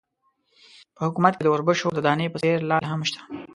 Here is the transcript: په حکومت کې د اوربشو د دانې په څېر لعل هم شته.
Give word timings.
په 0.95 1.01
حکومت 1.07 1.33
کې 1.35 1.43
د 1.43 1.47
اوربشو 1.51 1.87
د 1.97 1.99
دانې 2.07 2.27
په 2.31 2.37
څېر 2.43 2.57
لعل 2.69 2.85
هم 2.91 3.01
شته. 3.09 3.19